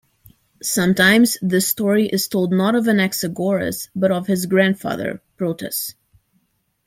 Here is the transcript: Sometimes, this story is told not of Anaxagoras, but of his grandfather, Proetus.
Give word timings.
Sometimes, 0.63 1.37
this 1.43 1.67
story 1.67 2.07
is 2.07 2.27
told 2.27 2.51
not 2.51 2.73
of 2.73 2.85
Anaxagoras, 2.87 3.91
but 3.95 4.09
of 4.11 4.25
his 4.25 4.47
grandfather, 4.47 5.21
Proetus. 5.37 5.93